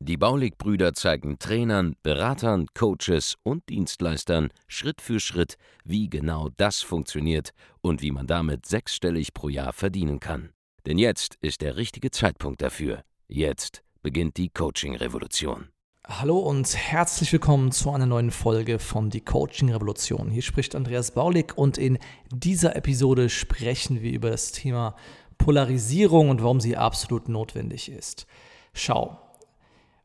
Die 0.00 0.16
Baulig-Brüder 0.16 0.94
zeigen 0.94 1.38
Trainern, 1.38 1.96
Beratern, 2.02 2.66
Coaches 2.74 3.36
und 3.42 3.68
Dienstleistern 3.68 4.50
Schritt 4.66 5.00
für 5.00 5.20
Schritt, 5.20 5.56
wie 5.84 6.08
genau 6.08 6.48
das 6.56 6.80
funktioniert 6.80 7.50
und 7.80 8.02
wie 8.02 8.10
man 8.10 8.26
damit 8.26 8.66
sechsstellig 8.66 9.32
pro 9.34 9.48
Jahr 9.48 9.72
verdienen 9.72 10.20
kann. 10.20 10.50
Denn 10.86 10.98
jetzt 10.98 11.36
ist 11.40 11.60
der 11.60 11.76
richtige 11.76 12.10
Zeitpunkt 12.10 12.62
dafür. 12.62 13.02
Jetzt 13.28 13.82
beginnt 14.02 14.36
die 14.36 14.48
Coaching-Revolution. 14.48 15.68
Hallo 16.06 16.38
und 16.38 16.74
herzlich 16.76 17.32
willkommen 17.32 17.70
zu 17.70 17.92
einer 17.92 18.06
neuen 18.06 18.30
Folge 18.30 18.78
von 18.78 19.10
Die 19.10 19.20
Coaching 19.20 19.70
Revolution. 19.70 20.30
Hier 20.30 20.42
spricht 20.42 20.74
Andreas 20.74 21.12
Baulig 21.12 21.56
und 21.56 21.78
in 21.78 21.98
dieser 22.32 22.74
Episode 22.74 23.28
sprechen 23.28 24.02
wir 24.02 24.10
über 24.10 24.30
das 24.30 24.50
Thema 24.50 24.96
Polarisierung 25.38 26.30
und 26.30 26.42
warum 26.42 26.58
sie 26.58 26.76
absolut 26.76 27.28
notwendig 27.28 27.90
ist. 27.90 28.26
Schau, 28.72 29.20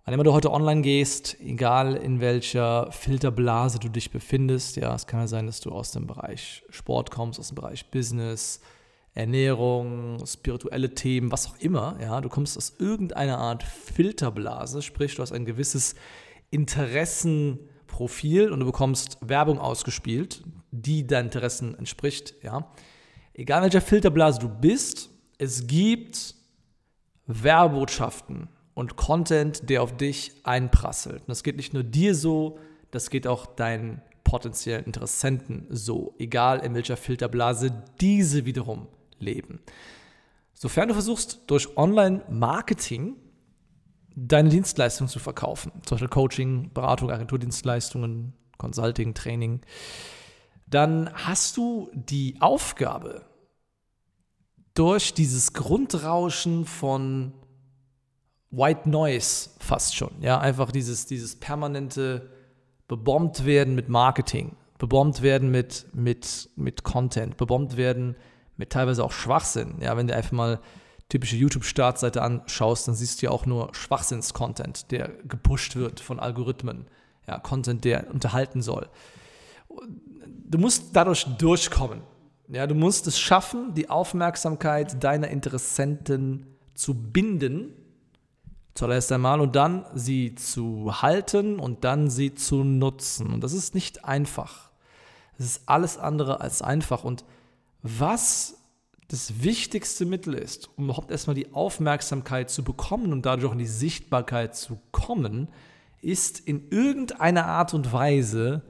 Wann 0.06 0.14
immer 0.14 0.24
du 0.24 0.32
heute 0.34 0.52
online 0.52 0.84
gehst, 0.84 1.36
egal 1.42 1.96
in 1.96 2.22
welcher 2.22 2.92
Filterblase 2.92 3.80
du 3.80 3.90
dich 3.90 4.12
befindest, 4.12 4.76
ja, 4.76 4.94
es 4.94 5.08
kann 5.08 5.22
ja 5.22 5.28
sein, 5.28 5.48
dass 5.48 5.62
du 5.62 5.72
aus 5.72 5.94
dem 5.94 6.06
Bereich 6.06 6.64
Sport 6.70 7.10
kommst, 7.10 7.40
aus 7.40 7.48
dem 7.48 7.56
Bereich 7.56 7.90
Business, 7.90 8.60
Ernährung, 9.16 10.24
spirituelle 10.24 10.94
Themen, 10.94 11.32
was 11.32 11.48
auch 11.48 11.58
immer, 11.58 11.98
ja, 12.00 12.22
du 12.22 12.30
kommst 12.30 12.56
aus 12.56 12.76
irgendeiner 12.78 13.40
Art 13.40 13.64
Filterblase, 13.64 14.84
sprich, 14.84 15.16
du 15.16 15.24
hast 15.24 15.32
ein 15.32 15.46
gewisses 15.46 15.96
Interessenprofil 16.52 18.52
und 18.52 18.60
du 18.60 18.68
bekommst 18.68 19.18
Werbung 19.22 19.58
ausgespielt, 19.58 20.44
die 20.70 21.08
deinen 21.08 21.26
Interessen 21.26 21.76
entspricht, 21.80 22.36
ja. 22.44 22.72
Egal 23.34 23.58
in 23.58 23.64
welcher 23.64 23.82
Filterblase 23.82 24.40
du 24.40 24.50
bist, 24.50 25.10
es 25.40 25.66
gibt 25.66 26.36
Werbotschaften, 27.26 28.50
und 28.76 28.98
Content, 28.98 29.70
der 29.70 29.82
auf 29.82 29.98
dich 29.98 30.34
einprasselt. 30.44 31.22
Und 31.22 31.30
das 31.30 31.42
geht 31.42 31.56
nicht 31.56 31.74
nur 31.74 31.84
dir 31.84 32.14
so, 32.14 32.60
das 32.92 33.10
geht 33.10 33.26
auch 33.26 33.48
deinen 33.48 34.02
potenziellen 34.24 34.86
Interessenten 34.86 35.66
so, 35.70 36.14
egal 36.20 36.60
in 36.60 36.76
welcher 36.76 36.98
Filterblase 36.98 37.84
diese 38.00 38.46
wiederum 38.46 38.88
leben. 39.18 39.62
Sofern 40.54 40.90
du 40.90 40.94
versuchst, 40.94 41.42
durch 41.48 41.78
Online-Marketing 41.78 43.16
deine 44.16 44.50
Dienstleistung 44.50 45.08
zu 45.08 45.20
verkaufen, 45.20 45.72
zum 45.86 45.96
Beispiel 45.96 46.10
Coaching, 46.10 46.72
Beratung, 46.74 47.12
Agenturdienstleistungen, 47.12 48.34
Consulting, 48.58 49.14
Training, 49.14 49.62
dann 50.68 51.12
hast 51.14 51.58
du 51.58 51.90
die 51.94 52.38
Aufgabe, 52.40 53.26
durch 54.74 55.14
dieses 55.14 55.54
Grundrauschen 55.54 56.66
von 56.66 57.32
White 58.56 58.90
Noise 58.90 59.50
fast 59.60 59.96
schon. 59.96 60.12
Ja, 60.22 60.40
einfach 60.40 60.72
dieses, 60.72 61.06
dieses 61.06 61.36
permanente 61.36 62.30
bebombt 62.88 63.46
werden 63.46 63.76
mit 63.76 63.90
Marketing, 63.90 64.56
bebombt 64.78 65.22
werden 65.22 65.52
mit, 65.52 65.88
mit, 65.94 66.50
mit 66.56 66.84
Content, 66.84 67.38
bebombt 67.38 67.78
werden 67.78 68.16
mit 68.58 68.72
teilweise 68.72 69.04
auch 69.04 69.12
Schwachsinn. 69.12 69.76
Ja, 69.82 69.98
wenn 69.98 70.08
du 70.08 70.16
einfach 70.16 70.32
mal 70.32 70.60
typische 71.10 71.36
YouTube-Startseite 71.36 72.22
anschaust, 72.22 72.88
dann 72.88 72.96
siehst 72.96 73.22
du 73.22 73.28
ja 73.28 73.32
auch 73.32 73.46
nur 73.46 73.70
Schwachsinns-Content, 73.74 74.92
der 74.92 75.10
gepusht 75.28 75.76
wird 75.76 76.00
von 76.00 76.20
Algorithmen. 76.20 76.88
Ja, 77.28 77.40
Content, 77.40 77.84
der 77.84 78.12
unterhalten 78.12 78.62
soll. 78.62 78.88
Du 80.48 80.58
musst 80.58 80.96
dadurch 80.96 81.26
durchkommen. 81.38 82.02
Ja, 82.48 82.68
du 82.68 82.76
musst 82.76 83.08
es 83.08 83.20
schaffen, 83.20 83.74
die 83.74 83.90
Aufmerksamkeit 83.90 85.04
deiner 85.04 85.30
Interessenten 85.30 86.46
zu 86.76 86.94
binden 86.94 87.74
zuallererst 88.76 89.12
einmal 89.12 89.40
und 89.40 89.56
dann 89.56 89.86
sie 89.94 90.36
zu 90.36 91.02
halten 91.02 91.60
und 91.60 91.84
dann 91.84 92.10
sie 92.10 92.36
zu 92.36 92.64
nutzen. 92.64 93.34
Und 93.34 93.42
das 93.42 93.54
ist 93.54 93.74
nicht 93.74 94.06
einfach. 94.06 94.70
Es 95.40 95.46
ist 95.46 95.62
alles 95.66 95.98
andere 95.98 96.42
als 96.42 96.62
einfach. 96.62 97.04
Und 97.04 97.24
was 97.82 98.58
das 99.08 99.42
wichtigste 99.44 100.06
Mittel 100.06 100.34
ist, 100.34 100.70
um 100.78 100.86
überhaupt 100.86 101.10
erstmal 101.10 101.36
die 101.36 101.54
Aufmerksamkeit 101.54 102.50
zu 102.50 102.64
bekommen 102.64 103.14
und 103.14 103.26
dadurch 103.26 103.48
auch 103.48 103.54
in 103.54 103.60
die 103.60 103.66
Sichtbarkeit 103.66 104.56
zu 104.56 104.80
kommen, 104.92 105.48
ist 106.02 106.40
in 106.40 106.70
irgendeiner 106.70 107.46
Art 107.46 107.74
und 107.74 107.94
Weise 107.94 108.62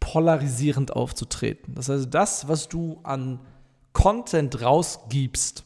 polarisierend 0.00 0.94
aufzutreten. 0.94 1.74
Das 1.74 1.88
heißt, 1.88 2.08
das, 2.10 2.48
was 2.48 2.68
du 2.68 3.00
an 3.02 3.40
Content 3.92 4.62
rausgibst, 4.62 5.64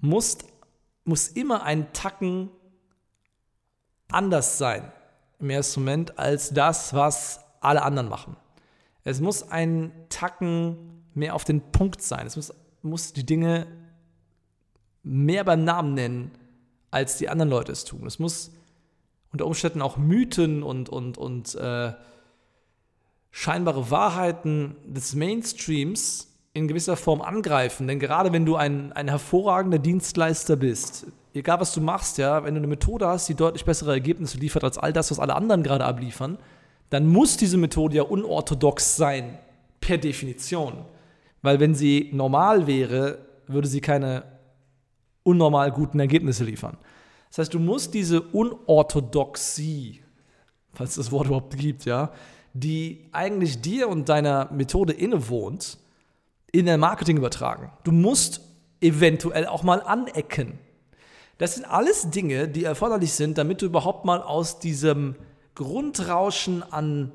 muss, 0.00 0.38
muss 1.04 1.28
immer 1.28 1.64
einen 1.64 1.92
Tacken 1.92 2.50
anders 4.14 4.58
sein 4.58 4.90
im 5.38 5.50
ersten 5.50 5.80
Moment 5.80 6.18
als 6.18 6.50
das, 6.50 6.94
was 6.94 7.40
alle 7.60 7.82
anderen 7.82 8.08
machen. 8.08 8.36
Es 9.04 9.20
muss 9.20 9.50
ein 9.50 9.92
Tacken 10.08 11.04
mehr 11.14 11.34
auf 11.34 11.44
den 11.44 11.60
Punkt 11.72 12.00
sein. 12.00 12.26
Es 12.26 12.36
muss, 12.36 12.54
muss 12.82 13.12
die 13.12 13.26
Dinge 13.26 13.66
mehr 15.02 15.44
beim 15.44 15.64
Namen 15.64 15.94
nennen, 15.94 16.30
als 16.90 17.18
die 17.18 17.28
anderen 17.28 17.50
Leute 17.50 17.72
es 17.72 17.84
tun. 17.84 18.06
Es 18.06 18.18
muss 18.18 18.52
unter 19.32 19.46
Umständen 19.46 19.82
auch 19.82 19.96
Mythen 19.96 20.62
und, 20.62 20.88
und, 20.88 21.18
und 21.18 21.54
äh, 21.56 21.92
scheinbare 23.30 23.90
Wahrheiten 23.90 24.76
des 24.86 25.14
Mainstreams 25.14 26.28
in 26.52 26.68
gewisser 26.68 26.96
Form 26.96 27.22
angreifen. 27.22 27.88
Denn 27.88 27.98
gerade 27.98 28.32
wenn 28.32 28.44
du 28.44 28.56
ein, 28.56 28.92
ein 28.92 29.08
hervorragender 29.08 29.78
Dienstleister 29.78 30.56
bist, 30.56 31.06
egal 31.34 31.60
was 31.60 31.72
du 31.72 31.80
machst, 31.80 32.18
ja, 32.18 32.44
wenn 32.44 32.54
du 32.54 32.58
eine 32.58 32.66
Methode 32.66 33.06
hast, 33.06 33.28
die 33.28 33.34
deutlich 33.34 33.64
bessere 33.64 33.92
Ergebnisse 33.92 34.38
liefert 34.38 34.64
als 34.64 34.78
all 34.78 34.92
das, 34.92 35.10
was 35.10 35.18
alle 35.18 35.34
anderen 35.34 35.62
gerade 35.62 35.84
abliefern, 35.84 36.38
dann 36.90 37.06
muss 37.06 37.36
diese 37.36 37.56
Methode 37.56 37.96
ja 37.96 38.02
unorthodox 38.02 38.96
sein, 38.96 39.38
per 39.80 39.98
Definition. 39.98 40.84
Weil 41.42 41.60
wenn 41.60 41.74
sie 41.74 42.10
normal 42.12 42.66
wäre, 42.66 43.18
würde 43.46 43.68
sie 43.68 43.80
keine 43.80 44.24
unnormal 45.24 45.70
guten 45.72 46.00
Ergebnisse 46.00 46.44
liefern. 46.44 46.78
Das 47.28 47.38
heißt, 47.38 47.54
du 47.54 47.58
musst 47.58 47.94
diese 47.94 48.20
Unorthodoxie, 48.20 50.02
falls 50.72 50.90
es 50.90 50.96
das 50.96 51.12
Wort 51.12 51.26
überhaupt 51.26 51.56
gibt, 51.56 51.84
ja, 51.84 52.12
die 52.52 53.08
eigentlich 53.12 53.60
dir 53.60 53.88
und 53.88 54.08
deiner 54.08 54.50
Methode 54.52 54.92
innewohnt, 54.92 55.78
in 56.52 56.66
dein 56.66 56.80
Marketing 56.80 57.16
übertragen. 57.16 57.72
Du 57.84 57.92
musst 57.92 58.42
eventuell 58.80 59.46
auch 59.46 59.62
mal 59.62 59.80
anecken. 59.82 60.58
Das 61.38 61.54
sind 61.54 61.64
alles 61.64 62.10
Dinge, 62.10 62.48
die 62.48 62.64
erforderlich 62.64 63.12
sind, 63.12 63.38
damit 63.38 63.62
du 63.62 63.66
überhaupt 63.66 64.04
mal 64.04 64.22
aus 64.22 64.58
diesem 64.58 65.16
Grundrauschen 65.54 66.62
an 66.62 67.12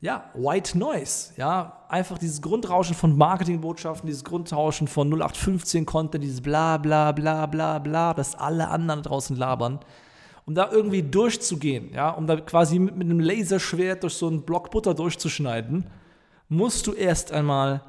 ja, 0.00 0.30
White 0.34 0.78
Noise, 0.78 1.32
ja, 1.36 1.84
einfach 1.88 2.18
dieses 2.18 2.42
Grundrauschen 2.42 2.94
von 2.94 3.16
Marketingbotschaften, 3.16 4.06
dieses 4.06 4.24
Grundrauschen 4.24 4.88
von 4.88 5.08
0815 5.08 5.86
Content, 5.86 6.22
dieses 6.22 6.42
bla 6.42 6.76
bla 6.76 7.12
bla 7.12 7.46
bla 7.46 7.78
bla, 7.78 8.14
das 8.14 8.34
alle 8.34 8.68
anderen 8.68 9.02
draußen 9.02 9.36
labern, 9.36 9.80
um 10.44 10.54
da 10.54 10.70
irgendwie 10.70 11.02
durchzugehen, 11.02 11.92
ja, 11.94 12.10
um 12.10 12.26
da 12.26 12.36
quasi 12.36 12.78
mit, 12.78 12.96
mit 12.96 13.06
einem 13.06 13.20
Laserschwert 13.20 14.02
durch 14.02 14.14
so 14.14 14.28
einen 14.28 14.42
Block 14.42 14.70
Butter 14.70 14.94
durchzuschneiden, 14.94 15.86
musst 16.48 16.86
du 16.86 16.92
erst 16.92 17.32
einmal 17.32 17.82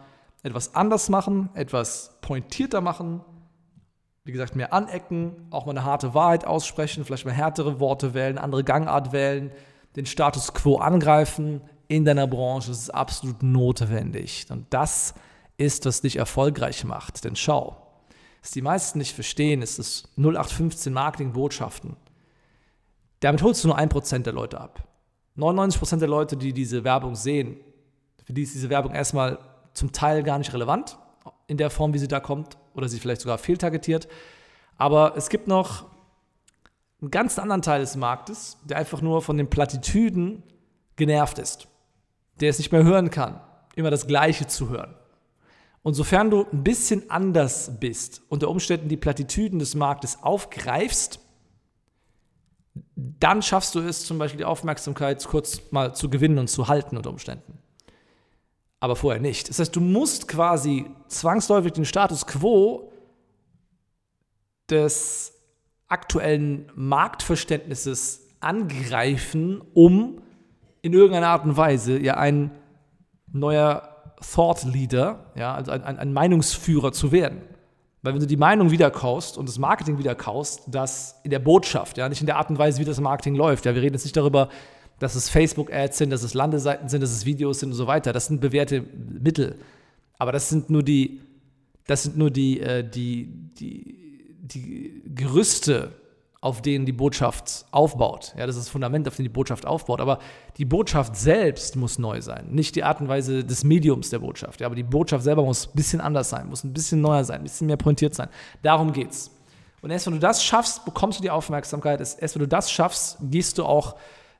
etwas 0.43 0.75
anders 0.75 1.09
machen, 1.09 1.49
etwas 1.53 2.17
pointierter 2.21 2.81
machen, 2.81 3.21
wie 4.27 4.33
gesagt, 4.33 4.57
mehr 4.57 4.73
anecken, 4.73 5.47
auch 5.51 5.65
mal 5.65 5.71
eine 5.71 5.85
harte 5.85 6.13
Wahrheit 6.13 6.45
aussprechen, 6.45 7.05
vielleicht 7.05 7.25
mal 7.25 7.33
härtere 7.33 7.79
Worte 7.79 8.13
wählen, 8.13 8.37
andere 8.37 8.65
Gangart 8.65 9.13
wählen, 9.13 9.51
den 9.95 10.05
Status 10.05 10.53
quo 10.53 10.75
angreifen 10.77 11.61
in 11.87 12.03
deiner 12.03 12.27
Branche. 12.27 12.67
Das 12.67 12.79
ist 12.79 12.89
absolut 12.89 13.41
notwendig. 13.41 14.45
Und 14.49 14.65
das 14.71 15.13
ist, 15.55 15.85
was 15.85 16.01
dich 16.01 16.17
erfolgreich 16.17 16.83
macht. 16.83 17.23
Denn 17.23 17.37
schau, 17.37 17.77
was 18.41 18.51
die 18.51 18.61
meisten 18.61 18.99
nicht 18.99 19.15
verstehen, 19.15 19.61
ist 19.61 19.79
das 19.79 20.09
0815 20.17 20.91
Marketing-Botschaften. 20.91 21.95
Damit 23.21 23.41
holst 23.41 23.63
du 23.63 23.69
nur 23.69 23.79
1% 23.79 24.23
der 24.23 24.33
Leute 24.33 24.59
ab. 24.59 24.85
99% 25.37 25.99
der 25.99 26.09
Leute, 26.09 26.35
die 26.35 26.51
diese 26.51 26.83
Werbung 26.83 27.15
sehen, 27.15 27.61
für 28.25 28.33
die 28.33 28.43
ist 28.43 28.53
diese 28.53 28.69
Werbung 28.69 28.93
erstmal 28.93 29.39
zum 29.73 29.93
Teil 29.93 30.21
gar 30.21 30.37
nicht 30.37 30.53
relevant 30.53 30.97
in 31.47 31.55
der 31.55 31.69
Form, 31.69 31.93
wie 31.93 31.99
sie 31.99 32.09
da 32.09 32.19
kommt, 32.19 32.57
oder 32.77 32.87
sie 32.87 32.99
vielleicht 32.99 33.21
sogar 33.21 33.37
fehltargetiert. 33.37 34.07
Aber 34.77 35.17
es 35.17 35.29
gibt 35.29 35.47
noch 35.47 35.85
einen 37.01 37.11
ganz 37.11 37.37
anderen 37.39 37.61
Teil 37.61 37.81
des 37.81 37.95
Marktes, 37.95 38.57
der 38.63 38.77
einfach 38.77 39.01
nur 39.01 39.21
von 39.21 39.37
den 39.37 39.49
Plattitüden 39.49 40.43
genervt 40.95 41.39
ist, 41.39 41.67
der 42.39 42.49
es 42.49 42.57
nicht 42.57 42.71
mehr 42.71 42.83
hören 42.83 43.09
kann, 43.09 43.41
immer 43.75 43.91
das 43.91 44.07
Gleiche 44.07 44.47
zu 44.47 44.69
hören. 44.69 44.95
Und 45.83 45.93
sofern 45.93 46.29
du 46.29 46.45
ein 46.51 46.63
bisschen 46.63 47.09
anders 47.09 47.79
bist, 47.79 48.21
unter 48.29 48.49
Umständen 48.49 48.89
die 48.89 48.97
Plattitüden 48.97 49.59
des 49.59 49.75
Marktes 49.75 50.21
aufgreifst, 50.21 51.19
dann 52.95 53.41
schaffst 53.41 53.73
du 53.75 53.79
es 53.79 54.05
zum 54.05 54.17
Beispiel 54.17 54.39
die 54.39 54.45
Aufmerksamkeit 54.45 55.23
kurz 55.25 55.61
mal 55.71 55.95
zu 55.95 56.09
gewinnen 56.09 56.39
und 56.39 56.49
zu 56.49 56.67
halten 56.67 56.97
unter 56.97 57.09
Umständen. 57.09 57.56
Aber 58.79 58.95
vorher 58.95 59.21
nicht. 59.21 59.49
Das 59.49 59.59
heißt, 59.59 59.75
du 59.75 59.81
musst 59.81 60.27
quasi 60.27 60.85
zwangsläufig 61.07 61.73
den 61.73 61.85
Status 61.85 62.27
quo 62.27 62.91
des 64.69 65.33
aktuellen 65.87 66.71
Marktverständnisses 66.75 68.27
angreifen, 68.39 69.61
um 69.73 70.21
in 70.81 70.93
irgendeiner 70.93 71.29
Art 71.29 71.45
und 71.45 71.57
Weise 71.57 71.97
ja 71.99 72.17
ein 72.17 72.51
neuer 73.31 74.13
Thought 74.21 74.63
Leader, 74.63 75.31
ja, 75.35 75.53
also 75.53 75.71
ein, 75.71 75.83
ein, 75.83 75.97
ein 75.97 76.13
Meinungsführer 76.13 76.91
zu 76.91 77.11
werden. 77.11 77.41
Weil 78.01 78.13
wenn 78.13 78.21
du 78.21 78.27
die 78.27 78.37
Meinung 78.37 78.71
wieder 78.71 78.91
kaust 78.91 79.37
und 79.37 79.49
das 79.49 79.57
Marketing 79.57 79.97
wieder 79.97 80.15
kaust, 80.15 80.63
das 80.67 81.19
in 81.23 81.31
der 81.31 81.39
Botschaft, 81.39 81.97
ja, 81.97 82.07
nicht 82.07 82.21
in 82.21 82.27
der 82.27 82.37
Art 82.37 82.49
und 82.49 82.57
Weise, 82.57 82.79
wie 82.79 82.85
das 82.85 82.99
Marketing 82.99 83.35
läuft. 83.35 83.65
Ja, 83.65 83.75
wir 83.75 83.81
reden 83.81 83.95
jetzt 83.95 84.05
nicht 84.05 84.17
darüber, 84.17 84.49
dass 84.99 85.15
es 85.15 85.29
Facebook-Ads 85.29 85.97
sind, 85.97 86.09
dass 86.09 86.23
es 86.23 86.33
Landeseiten 86.33 86.89
sind, 86.89 87.01
dass 87.01 87.11
es 87.11 87.25
Videos 87.25 87.59
sind 87.59 87.69
und 87.69 87.75
so 87.75 87.87
weiter. 87.87 88.13
Das 88.13 88.27
sind 88.27 88.41
bewährte 88.41 88.81
Mittel. 88.81 89.55
Aber 90.17 90.31
das 90.31 90.49
sind 90.49 90.69
nur 90.69 90.83
die, 90.83 91.21
das 91.85 92.03
sind 92.03 92.17
nur 92.17 92.31
die, 92.31 92.59
äh, 92.59 92.83
die, 92.87 93.27
die, 93.59 94.35
die 94.41 95.03
Gerüste, 95.13 95.91
auf 96.41 96.61
denen 96.61 96.85
die 96.85 96.93
Botschaft 96.93 97.65
aufbaut. 97.71 98.33
Ja, 98.37 98.45
das 98.45 98.55
ist 98.55 98.65
das 98.65 98.69
Fundament, 98.69 99.07
auf 99.07 99.15
dem 99.15 99.23
die 99.23 99.29
Botschaft 99.29 99.65
aufbaut. 99.65 99.99
Aber 99.99 100.19
die 100.57 100.65
Botschaft 100.65 101.15
selbst 101.15 101.75
muss 101.75 101.97
neu 101.97 102.21
sein, 102.21 102.47
nicht 102.51 102.75
die 102.75 102.83
Art 102.83 103.01
und 103.01 103.07
Weise 103.07 103.43
des 103.43 103.63
Mediums 103.63 104.09
der 104.11 104.19
Botschaft. 104.19 104.61
Ja, 104.61 104.67
aber 104.67 104.75
die 104.75 104.83
Botschaft 104.83 105.23
selber 105.23 105.43
muss 105.43 105.67
ein 105.67 105.75
bisschen 105.75 105.99
anders 105.99 106.29
sein, 106.29 106.47
muss 106.47 106.63
ein 106.63 106.73
bisschen 106.73 107.01
neuer 107.01 107.23
sein, 107.23 107.37
ein 107.39 107.43
bisschen 107.43 107.67
mehr 107.67 107.77
pointiert 107.77 108.13
sein. 108.15 108.29
Darum 108.61 108.93
geht's. 108.93 109.31
Und 109.81 109.91
erst 109.91 110.07
wenn 110.07 110.13
du 110.13 110.19
das 110.19 110.43
schaffst, 110.43 110.85
bekommst 110.85 111.19
du 111.19 111.23
die 111.23 111.29
Aufmerksamkeit. 111.29 111.99
Erst 111.99 112.35
wenn 112.35 112.41
du 112.41 112.47
das 112.47 112.71
schaffst, 112.71 113.17
gehst 113.21 113.57
du 113.57 113.65
auch 113.65 113.95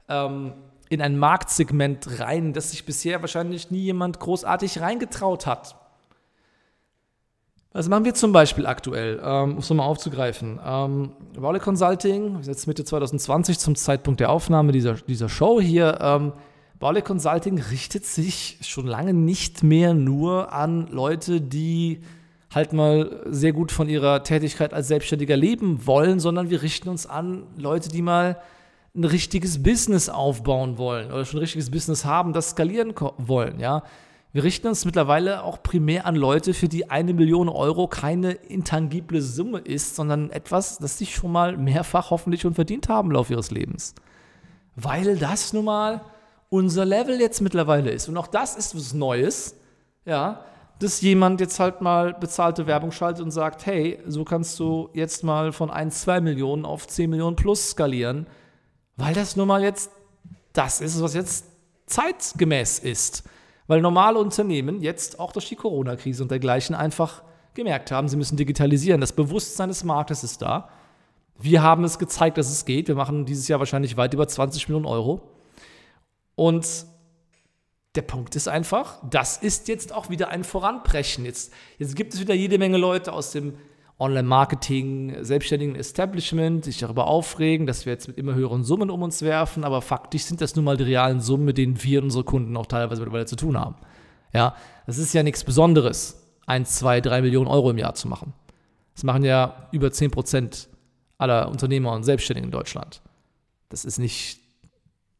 ähm, 0.09 0.53
in 0.89 1.01
ein 1.01 1.17
Marktsegment 1.17 2.19
rein, 2.19 2.53
das 2.53 2.71
sich 2.71 2.85
bisher 2.85 3.21
wahrscheinlich 3.21 3.71
nie 3.71 3.81
jemand 3.81 4.19
großartig 4.19 4.79
reingetraut 4.79 5.45
hat. 5.45 5.75
Was 7.73 7.89
machen 7.89 8.05
wir 8.05 8.15
zum 8.15 8.31
Beispiel 8.31 8.65
aktuell, 8.65 9.21
ähm, 9.23 9.51
um 9.51 9.57
es 9.59 9.69
nochmal 9.69 9.87
aufzugreifen? 9.87 10.59
Ähm, 10.65 11.11
Raleigh 11.37 11.63
Consulting, 11.63 12.39
jetzt 12.41 12.65
Mitte 12.65 12.83
2020 12.83 13.59
zum 13.59 13.75
Zeitpunkt 13.75 14.19
der 14.19 14.31
Aufnahme 14.31 14.71
dieser, 14.71 14.93
dieser 14.93 15.29
Show 15.29 15.61
hier. 15.61 15.99
Ähm, 16.01 16.33
Raleigh 16.81 17.03
Consulting 17.03 17.59
richtet 17.59 18.05
sich 18.05 18.57
schon 18.61 18.87
lange 18.87 19.13
nicht 19.13 19.61
mehr 19.63 19.93
nur 19.93 20.53
an 20.53 20.87
Leute, 20.87 21.41
die 21.41 22.01
halt 22.53 22.73
mal 22.73 23.21
sehr 23.25 23.53
gut 23.53 23.71
von 23.71 23.89
ihrer 23.89 24.23
Tätigkeit 24.23 24.73
als 24.73 24.87
Selbstständiger 24.87 25.35
leben 25.35 25.85
wollen, 25.85 26.19
sondern 26.19 26.49
wir 26.49 26.61
richten 26.61 26.89
uns 26.89 27.05
an 27.05 27.43
Leute, 27.57 27.89
die 27.89 28.01
mal 28.01 28.37
ein 28.97 29.03
richtiges 29.03 29.61
Business 29.61 30.09
aufbauen 30.09 30.77
wollen 30.77 31.11
oder 31.11 31.23
schon 31.23 31.37
ein 31.37 31.41
richtiges 31.41 31.71
Business 31.71 32.03
haben, 32.03 32.33
das 32.33 32.51
skalieren 32.51 32.93
wollen, 33.17 33.59
ja. 33.59 33.83
Wir 34.33 34.43
richten 34.43 34.67
uns 34.67 34.83
mittlerweile 34.85 35.43
auch 35.43 35.63
primär 35.63 36.05
an 36.05 36.15
Leute, 36.15 36.53
für 36.53 36.67
die 36.67 36.89
eine 36.91 37.13
Million 37.13 37.49
Euro 37.49 37.87
keine 37.87 38.33
intangible 38.33 39.21
Summe 39.21 39.59
ist, 39.59 39.95
sondern 39.95 40.29
etwas, 40.31 40.77
das 40.77 40.97
sie 40.97 41.05
schon 41.05 41.31
mal 41.31 41.57
mehrfach 41.57 42.11
hoffentlich 42.11 42.41
schon 42.41 42.53
verdient 42.53 42.89
haben 42.89 43.07
im 43.07 43.13
Laufe 43.13 43.33
ihres 43.33 43.51
Lebens. 43.51 43.95
Weil 44.75 45.17
das 45.17 45.53
nun 45.53 45.65
mal 45.65 46.01
unser 46.49 46.85
Level 46.85 47.19
jetzt 47.19 47.41
mittlerweile 47.41 47.89
ist. 47.89 48.09
Und 48.09 48.17
auch 48.17 48.27
das 48.27 48.55
ist 48.55 48.75
was 48.75 48.93
Neues, 48.93 49.55
ja, 50.05 50.41
dass 50.79 51.01
jemand 51.01 51.41
jetzt 51.41 51.59
halt 51.59 51.81
mal 51.81 52.13
bezahlte 52.13 52.67
Werbung 52.67 52.91
schaltet 52.91 53.23
und 53.23 53.31
sagt, 53.31 53.65
hey, 53.65 53.99
so 54.05 54.23
kannst 54.23 54.59
du 54.59 54.89
jetzt 54.93 55.23
mal 55.23 55.51
von 55.51 55.71
1, 55.71 56.01
2 56.01 56.21
Millionen 56.21 56.65
auf 56.65 56.85
10 56.85 57.09
Millionen 57.09 57.35
plus 57.35 57.71
skalieren, 57.71 58.27
weil 58.97 59.13
das 59.13 59.35
nun 59.35 59.47
mal 59.47 59.63
jetzt 59.63 59.91
das 60.53 60.81
ist, 60.81 61.01
was 61.01 61.13
jetzt 61.13 61.45
zeitgemäß 61.85 62.79
ist. 62.79 63.23
Weil 63.67 63.81
normale 63.81 64.17
Unternehmen 64.17 64.81
jetzt 64.81 65.19
auch 65.19 65.31
durch 65.31 65.47
die 65.49 65.55
Corona-Krise 65.55 66.23
und 66.23 66.31
dergleichen 66.31 66.75
einfach 66.75 67.21
gemerkt 67.53 67.91
haben, 67.91 68.07
sie 68.07 68.17
müssen 68.17 68.37
digitalisieren. 68.37 69.01
Das 69.01 69.13
Bewusstsein 69.13 69.69
des 69.69 69.83
Marktes 69.83 70.23
ist 70.23 70.41
da. 70.41 70.69
Wir 71.37 71.61
haben 71.61 71.83
es 71.83 71.99
gezeigt, 71.99 72.37
dass 72.37 72.49
es 72.49 72.65
geht. 72.65 72.87
Wir 72.87 72.95
machen 72.95 73.25
dieses 73.25 73.47
Jahr 73.47 73.59
wahrscheinlich 73.59 73.97
weit 73.97 74.13
über 74.13 74.27
20 74.27 74.67
Millionen 74.67 74.85
Euro. 74.85 75.21
Und 76.35 76.85
der 77.95 78.01
Punkt 78.03 78.35
ist 78.35 78.47
einfach, 78.47 78.99
das 79.09 79.37
ist 79.37 79.67
jetzt 79.67 79.93
auch 79.93 80.09
wieder 80.09 80.29
ein 80.29 80.43
Voranbrechen. 80.43 81.25
Jetzt, 81.25 81.51
jetzt 81.77 81.95
gibt 81.95 82.13
es 82.13 82.19
wieder 82.19 82.33
jede 82.33 82.57
Menge 82.57 82.77
Leute 82.77 83.11
aus 83.11 83.31
dem 83.31 83.57
Online-Marketing, 83.99 85.23
selbstständigen 85.23 85.75
Establishment, 85.75 86.65
sich 86.65 86.77
darüber 86.77 87.07
aufregen, 87.07 87.65
dass 87.65 87.85
wir 87.85 87.93
jetzt 87.93 88.07
mit 88.07 88.17
immer 88.17 88.35
höheren 88.35 88.63
Summen 88.63 88.91
um 88.91 89.01
uns 89.01 89.23
werfen, 89.23 89.63
aber 89.63 89.81
faktisch 89.81 90.23
sind 90.23 90.39
das 90.39 90.55
nun 90.55 90.65
mal 90.65 90.77
die 90.77 90.83
realen 90.83 91.19
Summen, 91.19 91.45
mit 91.45 91.57
denen 91.57 91.81
wir 91.83 91.99
und 91.99 92.05
unsere 92.05 92.23
Kunden 92.23 92.55
auch 92.57 92.67
teilweise 92.67 93.01
mittlerweile 93.01 93.25
zu 93.25 93.35
tun 93.35 93.59
haben. 93.59 93.75
Ja, 94.33 94.55
das 94.85 94.99
ist 94.99 95.13
ja 95.13 95.23
nichts 95.23 95.43
Besonderes, 95.43 96.27
1, 96.45 96.75
2, 96.75 97.01
3 97.01 97.21
Millionen 97.21 97.47
Euro 97.47 97.71
im 97.71 97.79
Jahr 97.79 97.95
zu 97.95 98.07
machen. 98.07 98.33
Das 98.93 99.03
machen 99.03 99.23
ja 99.23 99.67
über 99.71 99.91
10 99.91 100.11
Prozent 100.11 100.69
aller 101.17 101.49
Unternehmer 101.49 101.93
und 101.93 102.03
Selbstständigen 102.03 102.49
in 102.49 102.51
Deutschland. 102.51 103.01
Das 103.69 103.83
ist 103.83 103.97
nicht 103.97 104.39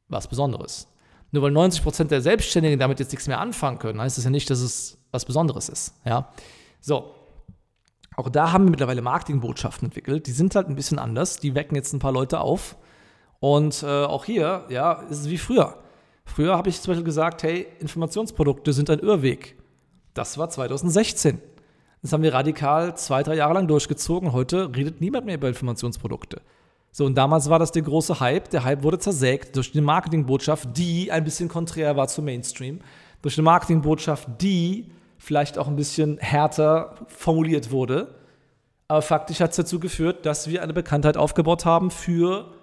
was 0.07 0.27
Besonderes. 0.27 0.88
Nur 1.31 1.44
weil 1.44 1.51
90 1.51 1.83
Prozent 1.83 2.12
der 2.12 2.21
Selbstständigen 2.21 2.80
damit 2.80 3.00
jetzt 3.00 3.12
nichts 3.12 3.27
mehr 3.27 3.39
anfangen 3.39 3.80
können, 3.80 4.00
heißt 4.00 4.18
das 4.18 4.23
ja 4.23 4.30
nicht, 4.30 4.50
dass 4.50 4.59
es 4.59 5.00
was 5.12 5.25
Besonderes 5.25 5.68
ist. 5.68 5.95
Ja, 6.06 6.31
so. 6.80 7.16
Auch 8.17 8.29
da 8.29 8.51
haben 8.51 8.65
wir 8.65 8.71
mittlerweile 8.71 9.03
Marketingbotschaften 9.03 9.87
entwickelt. 9.87 10.25
Die 10.25 10.31
sind 10.31 10.55
halt 10.55 10.67
ein 10.67 10.75
bisschen 10.75 10.97
anders. 10.97 11.37
Die 11.37 11.53
wecken 11.53 11.75
jetzt 11.75 11.93
ein 11.93 11.99
paar 11.99 12.11
Leute 12.11 12.41
auf. 12.41 12.75
Und 13.39 13.83
äh, 13.83 13.85
auch 13.85 14.25
hier, 14.25 14.65
ja, 14.69 14.93
ist 15.03 15.19
es 15.19 15.29
wie 15.29 15.37
früher. 15.37 15.75
Früher 16.25 16.57
habe 16.57 16.67
ich 16.67 16.81
zum 16.81 16.91
Beispiel 16.91 17.05
gesagt, 17.05 17.43
hey, 17.43 17.67
Informationsprodukte 17.79 18.73
sind 18.73 18.89
ein 18.89 18.99
Irrweg. 18.99 19.55
Das 20.15 20.39
war 20.39 20.49
2016. 20.49 21.39
Das 22.01 22.11
haben 22.11 22.23
wir 22.23 22.33
radikal 22.33 22.97
zwei, 22.97 23.21
drei 23.21 23.35
Jahre 23.35 23.53
lang 23.53 23.67
durchgezogen. 23.67 24.31
Heute 24.33 24.75
redet 24.75 24.99
niemand 24.99 25.27
mehr 25.27 25.35
über 25.35 25.47
Informationsprodukte. 25.47 26.41
So, 26.91 27.05
und 27.05 27.15
damals 27.15 27.51
war 27.51 27.59
das 27.59 27.71
der 27.71 27.83
große 27.83 28.19
Hype. 28.19 28.49
Der 28.49 28.63
Hype 28.63 28.81
wurde 28.81 28.97
zersägt 28.97 29.55
durch 29.55 29.71
die 29.71 29.81
Marketingbotschaft, 29.81 30.75
die 30.75 31.11
ein 31.11 31.23
bisschen 31.23 31.49
konträr 31.49 31.95
war 31.95 32.07
zum 32.07 32.25
Mainstream. 32.25 32.79
Durch 33.21 33.37
eine 33.37 33.45
Marketingbotschaft, 33.45 34.27
die 34.41 34.89
vielleicht 35.17 35.57
auch 35.57 35.67
ein 35.67 35.75
bisschen 35.75 36.17
härter 36.19 36.95
formuliert 37.07 37.71
wurde. 37.71 38.15
Aber 38.87 39.01
faktisch 39.01 39.42
hat 39.42 39.51
es 39.51 39.57
dazu 39.57 39.80
geführt, 39.80 40.25
dass 40.25 40.47
wir 40.49 40.63
eine 40.63 40.73
Bekanntheit 40.73 41.18
aufgebaut 41.18 41.65
haben 41.65 41.92
für 41.92 42.53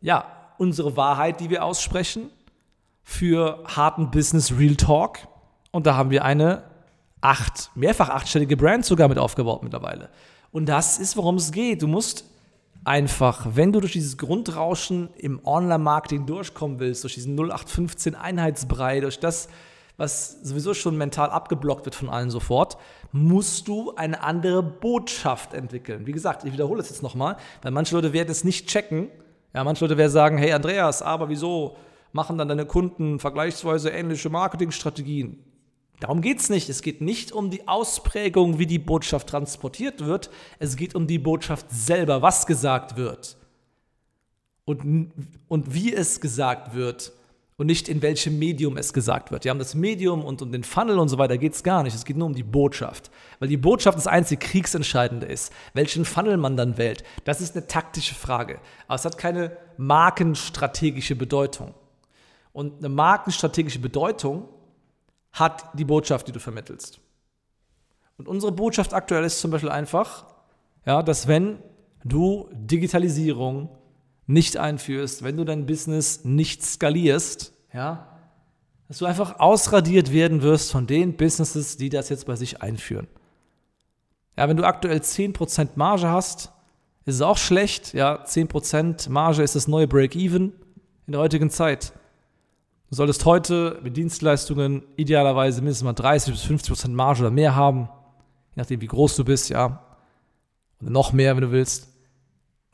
ja, 0.00 0.24
unsere 0.58 0.96
Wahrheit, 0.96 1.40
die 1.40 1.50
wir 1.50 1.64
aussprechen, 1.64 2.30
für 3.02 3.64
harten 3.66 4.10
Business 4.10 4.52
Real 4.56 4.76
Talk. 4.76 5.18
Und 5.72 5.86
da 5.86 5.96
haben 5.96 6.10
wir 6.10 6.24
eine 6.24 6.64
acht, 7.20 7.70
mehrfach 7.74 8.10
achtstellige 8.10 8.56
Brand 8.56 8.84
sogar 8.84 9.08
mit 9.08 9.18
aufgebaut 9.18 9.62
mittlerweile. 9.62 10.10
Und 10.50 10.66
das 10.66 10.98
ist, 10.98 11.16
worum 11.16 11.36
es 11.36 11.50
geht. 11.52 11.82
Du 11.82 11.88
musst 11.88 12.24
einfach, 12.84 13.46
wenn 13.54 13.72
du 13.72 13.80
durch 13.80 13.92
dieses 13.92 14.16
Grundrauschen 14.16 15.10
im 15.16 15.44
Online-Marketing 15.44 16.26
durchkommen 16.26 16.78
willst, 16.78 17.02
durch 17.04 17.14
diesen 17.14 17.34
0815 17.34 18.14
Einheitsbrei, 18.14 19.00
durch 19.00 19.18
das, 19.20 19.48
was 19.98 20.40
sowieso 20.42 20.72
schon 20.74 20.96
mental 20.96 21.28
abgeblockt 21.28 21.84
wird 21.84 21.94
von 21.96 22.08
allen 22.08 22.30
sofort, 22.30 22.78
musst 23.12 23.68
du 23.68 23.94
eine 23.96 24.22
andere 24.22 24.62
Botschaft 24.62 25.52
entwickeln. 25.52 26.06
Wie 26.06 26.12
gesagt, 26.12 26.44
ich 26.44 26.52
wiederhole 26.52 26.80
es 26.80 26.88
jetzt 26.88 27.02
nochmal, 27.02 27.36
weil 27.62 27.72
manche 27.72 27.94
Leute 27.96 28.12
werden 28.12 28.30
es 28.30 28.44
nicht 28.44 28.68
checken. 28.68 29.10
Ja, 29.52 29.64
manche 29.64 29.84
Leute 29.84 29.98
werden 29.98 30.12
sagen, 30.12 30.38
hey 30.38 30.52
Andreas, 30.52 31.02
aber 31.02 31.28
wieso 31.28 31.76
machen 32.12 32.38
dann 32.38 32.48
deine 32.48 32.64
Kunden 32.64 33.18
vergleichsweise 33.18 33.90
ähnliche 33.90 34.30
Marketingstrategien? 34.30 35.42
Darum 35.98 36.20
geht 36.20 36.38
es 36.38 36.48
nicht. 36.48 36.68
Es 36.68 36.82
geht 36.82 37.00
nicht 37.00 37.32
um 37.32 37.50
die 37.50 37.66
Ausprägung, 37.66 38.60
wie 38.60 38.66
die 38.66 38.78
Botschaft 38.78 39.28
transportiert 39.28 40.06
wird. 40.06 40.30
Es 40.60 40.76
geht 40.76 40.94
um 40.94 41.08
die 41.08 41.18
Botschaft 41.18 41.66
selber, 41.70 42.22
was 42.22 42.46
gesagt 42.46 42.96
wird. 42.96 43.36
Und, 44.64 45.10
und 45.48 45.74
wie 45.74 45.92
es 45.92 46.20
gesagt 46.20 46.74
wird 46.74 47.12
und 47.58 47.66
nicht 47.66 47.88
in 47.88 48.02
welchem 48.02 48.38
Medium 48.38 48.76
es 48.76 48.92
gesagt 48.92 49.32
wird. 49.32 49.42
Wir 49.42 49.50
haben 49.50 49.58
das 49.58 49.74
Medium 49.74 50.24
und 50.24 50.40
um 50.42 50.52
den 50.52 50.62
Funnel 50.62 50.98
und 51.00 51.08
so 51.08 51.18
weiter 51.18 51.36
geht 51.38 51.54
es 51.54 51.64
gar 51.64 51.82
nicht. 51.82 51.94
Es 51.94 52.04
geht 52.04 52.16
nur 52.16 52.28
um 52.28 52.34
die 52.34 52.44
Botschaft. 52.44 53.10
Weil 53.40 53.48
die 53.48 53.56
Botschaft 53.56 53.98
das 53.98 54.06
einzige 54.06 54.46
Kriegsentscheidende 54.46 55.26
ist. 55.26 55.52
Welchen 55.74 56.04
Funnel 56.04 56.36
man 56.36 56.56
dann 56.56 56.78
wählt, 56.78 57.02
das 57.24 57.40
ist 57.40 57.56
eine 57.56 57.66
taktische 57.66 58.14
Frage. 58.14 58.60
Aber 58.86 58.94
es 58.94 59.04
hat 59.04 59.18
keine 59.18 59.56
markenstrategische 59.76 61.16
Bedeutung. 61.16 61.74
Und 62.52 62.78
eine 62.78 62.88
markenstrategische 62.88 63.80
Bedeutung 63.80 64.48
hat 65.32 65.64
die 65.74 65.84
Botschaft, 65.84 66.28
die 66.28 66.32
du 66.32 66.38
vermittelst. 66.40 67.00
Und 68.18 68.28
unsere 68.28 68.52
Botschaft 68.52 68.94
aktuell 68.94 69.24
ist 69.24 69.40
zum 69.40 69.50
Beispiel 69.50 69.70
einfach, 69.70 70.26
ja, 70.86 71.02
dass 71.02 71.26
wenn 71.26 71.58
du 72.04 72.48
Digitalisierung 72.52 73.68
nicht 74.28 74.58
einführst, 74.58 75.24
wenn 75.24 75.36
du 75.36 75.44
dein 75.44 75.66
Business 75.66 76.24
nicht 76.24 76.64
skalierst, 76.64 77.52
ja, 77.72 78.06
Dass 78.86 78.98
du 78.98 79.06
einfach 79.06 79.40
ausradiert 79.40 80.12
werden 80.12 80.42
wirst 80.42 80.70
von 80.70 80.86
den 80.86 81.16
Businesses, 81.16 81.76
die 81.76 81.90
das 81.90 82.08
jetzt 82.08 82.26
bei 82.26 82.36
sich 82.36 82.62
einführen. 82.62 83.08
Ja, 84.36 84.48
wenn 84.48 84.56
du 84.56 84.64
aktuell 84.64 84.98
10% 84.98 85.70
Marge 85.74 86.08
hast, 86.08 86.52
ist 87.04 87.16
es 87.16 87.22
auch 87.22 87.36
schlecht. 87.36 87.92
Ja, 87.92 88.22
10% 88.24 89.10
Marge 89.10 89.42
ist 89.42 89.56
das 89.56 89.66
neue 89.66 89.88
Break-Even 89.88 90.52
in 91.06 91.12
der 91.12 91.20
heutigen 91.20 91.50
Zeit. 91.50 91.92
Du 92.90 92.96
solltest 92.96 93.24
heute 93.24 93.78
mit 93.82 93.96
Dienstleistungen 93.96 94.82
idealerweise 94.96 95.60
mindestens 95.60 95.84
mal 95.84 95.92
30 95.92 96.32
bis 96.32 96.44
50% 96.44 96.88
Marge 96.90 97.20
oder 97.20 97.30
mehr 97.30 97.54
haben, 97.54 97.88
je 98.54 98.60
nachdem 98.60 98.80
wie 98.80 98.86
groß 98.86 99.16
du 99.16 99.24
bist, 99.24 99.50
ja. 99.50 99.82
Oder 100.80 100.90
noch 100.90 101.12
mehr, 101.12 101.34
wenn 101.34 101.42
du 101.42 101.50
willst. 101.50 101.88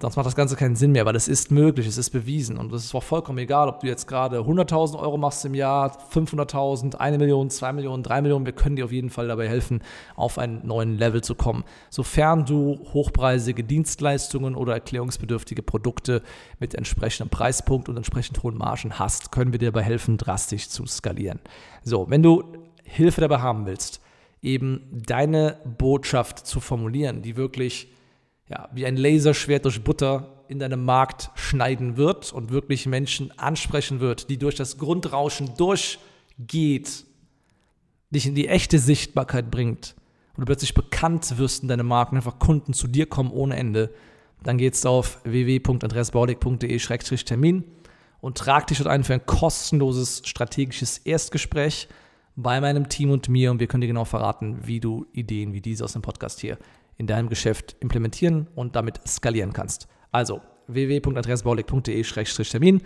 Sonst 0.00 0.16
macht 0.16 0.26
das 0.26 0.34
Ganze 0.34 0.56
keinen 0.56 0.74
Sinn 0.74 0.90
mehr, 0.90 1.06
weil 1.06 1.14
es 1.14 1.28
ist 1.28 1.52
möglich, 1.52 1.86
es 1.86 1.98
ist 1.98 2.10
bewiesen. 2.10 2.58
Und 2.58 2.72
es 2.72 2.84
ist 2.84 2.94
auch 2.96 3.02
vollkommen 3.02 3.38
egal, 3.38 3.68
ob 3.68 3.78
du 3.78 3.86
jetzt 3.86 4.08
gerade 4.08 4.40
100.000 4.40 4.98
Euro 4.98 5.16
machst 5.18 5.44
im 5.44 5.54
Jahr, 5.54 5.96
500.000, 6.12 6.96
1 6.96 7.18
Million, 7.18 7.48
2 7.48 7.72
Millionen, 7.72 8.02
3 8.02 8.22
Millionen. 8.22 8.44
Wir 8.44 8.54
können 8.54 8.74
dir 8.74 8.86
auf 8.86 8.92
jeden 8.92 9.08
Fall 9.08 9.28
dabei 9.28 9.48
helfen, 9.48 9.82
auf 10.16 10.36
einen 10.36 10.66
neuen 10.66 10.98
Level 10.98 11.22
zu 11.22 11.36
kommen. 11.36 11.62
Sofern 11.90 12.44
du 12.44 12.80
hochpreisige 12.92 13.62
Dienstleistungen 13.62 14.56
oder 14.56 14.72
erklärungsbedürftige 14.72 15.62
Produkte 15.62 16.22
mit 16.58 16.74
entsprechendem 16.74 17.30
Preispunkt 17.30 17.88
und 17.88 17.96
entsprechend 17.96 18.42
hohen 18.42 18.58
Margen 18.58 18.98
hast, 18.98 19.30
können 19.30 19.52
wir 19.52 19.60
dir 19.60 19.70
dabei 19.70 19.84
helfen, 19.84 20.18
drastisch 20.18 20.70
zu 20.70 20.86
skalieren. 20.86 21.38
So, 21.84 22.10
wenn 22.10 22.22
du 22.22 22.42
Hilfe 22.82 23.20
dabei 23.20 23.38
haben 23.38 23.64
willst, 23.64 24.00
eben 24.42 24.82
deine 25.06 25.60
Botschaft 25.78 26.48
zu 26.48 26.58
formulieren, 26.58 27.22
die 27.22 27.36
wirklich 27.36 27.94
ja, 28.48 28.68
wie 28.72 28.86
ein 28.86 28.96
Laserschwert 28.96 29.64
durch 29.64 29.82
Butter 29.82 30.44
in 30.48 30.58
deinem 30.58 30.84
Markt 30.84 31.30
schneiden 31.34 31.96
wird 31.96 32.32
und 32.32 32.50
wirklich 32.50 32.86
Menschen 32.86 33.36
ansprechen 33.38 34.00
wird, 34.00 34.28
die 34.28 34.36
durch 34.38 34.54
das 34.54 34.76
Grundrauschen 34.78 35.56
durchgeht, 35.56 37.04
dich 38.10 38.26
in 38.26 38.34
die 38.34 38.48
echte 38.48 38.78
Sichtbarkeit 38.78 39.50
bringt 39.50 39.94
und 40.36 40.42
du 40.42 40.46
plötzlich 40.46 40.74
bekannt 40.74 41.38
wirst 41.38 41.62
in 41.62 41.68
deinem 41.68 41.86
Markt 41.86 42.12
und 42.12 42.18
einfach 42.18 42.38
Kunden 42.38 42.74
zu 42.74 42.86
dir 42.86 43.06
kommen 43.06 43.30
ohne 43.30 43.56
Ende, 43.56 43.90
dann 44.42 44.58
geht's 44.58 44.84
auf 44.84 45.20
www.andreasbaulig.de-termin 45.24 47.64
und 48.20 48.36
trag 48.36 48.66
dich 48.66 48.76
dort 48.78 48.90
ein 48.90 49.04
für 49.04 49.14
ein 49.14 49.24
kostenloses 49.24 50.20
strategisches 50.24 50.98
Erstgespräch 50.98 51.88
bei 52.36 52.60
meinem 52.60 52.88
Team 52.88 53.10
und 53.10 53.28
mir 53.28 53.50
und 53.50 53.60
wir 53.60 53.68
können 53.68 53.80
dir 53.80 53.86
genau 53.86 54.04
verraten, 54.04 54.66
wie 54.66 54.80
du 54.80 55.06
Ideen 55.12 55.54
wie 55.54 55.60
diese 55.60 55.84
aus 55.84 55.92
dem 55.94 56.02
Podcast 56.02 56.40
hier 56.40 56.58
in 56.96 57.06
deinem 57.06 57.28
Geschäft 57.28 57.76
implementieren 57.80 58.48
und 58.54 58.74
damit 58.76 59.00
skalieren 59.06 59.52
kannst. 59.52 59.88
Also 60.12 60.40
www.andreasbaulig.de-termin. 60.68 62.82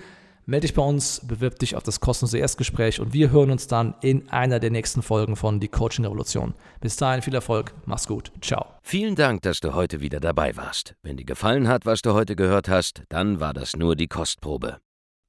Melde 0.46 0.66
dich 0.66 0.74
bei 0.74 0.82
uns, 0.82 1.20
bewirb 1.26 1.58
dich 1.58 1.76
auf 1.76 1.82
das 1.82 2.00
kostenlose 2.00 2.38
Erstgespräch 2.38 3.00
und 3.00 3.12
wir 3.12 3.30
hören 3.30 3.50
uns 3.50 3.66
dann 3.66 3.94
in 4.00 4.30
einer 4.30 4.60
der 4.60 4.70
nächsten 4.70 5.02
Folgen 5.02 5.36
von 5.36 5.60
Die 5.60 5.68
Coaching 5.68 6.06
Revolution. 6.06 6.54
Bis 6.80 6.96
dahin 6.96 7.20
viel 7.20 7.34
Erfolg, 7.34 7.74
mach's 7.84 8.06
gut, 8.06 8.32
ciao. 8.40 8.64
Vielen 8.82 9.14
Dank, 9.14 9.42
dass 9.42 9.60
du 9.60 9.74
heute 9.74 10.00
wieder 10.00 10.20
dabei 10.20 10.56
warst. 10.56 10.94
Wenn 11.02 11.18
dir 11.18 11.26
gefallen 11.26 11.68
hat, 11.68 11.84
was 11.84 12.00
du 12.00 12.14
heute 12.14 12.34
gehört 12.34 12.70
hast, 12.70 13.02
dann 13.10 13.40
war 13.40 13.52
das 13.52 13.76
nur 13.76 13.94
die 13.94 14.06
Kostprobe. 14.06 14.78